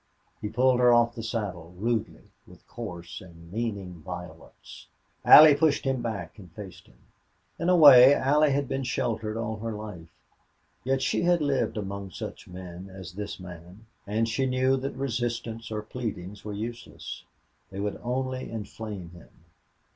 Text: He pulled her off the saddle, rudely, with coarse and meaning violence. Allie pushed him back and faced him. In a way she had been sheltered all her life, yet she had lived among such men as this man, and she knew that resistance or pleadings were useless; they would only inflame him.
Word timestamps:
He 0.41 0.49
pulled 0.49 0.79
her 0.79 0.91
off 0.91 1.13
the 1.13 1.21
saddle, 1.21 1.75
rudely, 1.77 2.31
with 2.47 2.67
coarse 2.67 3.21
and 3.21 3.51
meaning 3.51 4.01
violence. 4.01 4.87
Allie 5.23 5.53
pushed 5.53 5.85
him 5.85 6.01
back 6.01 6.39
and 6.39 6.51
faced 6.53 6.87
him. 6.87 6.97
In 7.59 7.69
a 7.69 7.75
way 7.75 8.09
she 8.47 8.51
had 8.53 8.67
been 8.67 8.81
sheltered 8.81 9.37
all 9.37 9.57
her 9.57 9.73
life, 9.73 10.09
yet 10.83 11.03
she 11.03 11.21
had 11.21 11.39
lived 11.39 11.77
among 11.77 12.09
such 12.09 12.47
men 12.47 12.89
as 12.89 13.13
this 13.13 13.39
man, 13.39 13.85
and 14.07 14.27
she 14.27 14.47
knew 14.47 14.75
that 14.75 14.95
resistance 14.95 15.69
or 15.71 15.83
pleadings 15.83 16.43
were 16.43 16.51
useless; 16.51 17.23
they 17.69 17.79
would 17.79 18.01
only 18.03 18.49
inflame 18.49 19.11
him. 19.11 19.29